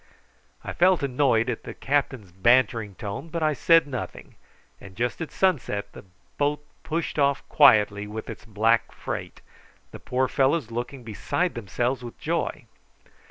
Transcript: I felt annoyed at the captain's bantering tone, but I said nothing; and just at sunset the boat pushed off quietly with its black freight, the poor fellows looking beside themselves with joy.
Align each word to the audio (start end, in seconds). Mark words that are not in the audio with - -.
I 0.63 0.73
felt 0.73 1.03
annoyed 1.03 1.47
at 1.47 1.61
the 1.63 1.75
captain's 1.75 2.31
bantering 2.31 2.95
tone, 2.95 3.29
but 3.29 3.43
I 3.43 3.53
said 3.53 3.85
nothing; 3.85 4.33
and 4.79 4.95
just 4.95 5.21
at 5.21 5.29
sunset 5.31 5.91
the 5.93 6.05
boat 6.39 6.65
pushed 6.81 7.19
off 7.19 7.47
quietly 7.47 8.07
with 8.07 8.27
its 8.27 8.43
black 8.43 8.91
freight, 8.91 9.41
the 9.91 9.99
poor 9.99 10.27
fellows 10.27 10.71
looking 10.71 11.03
beside 11.03 11.53
themselves 11.53 12.03
with 12.03 12.17
joy. 12.19 12.65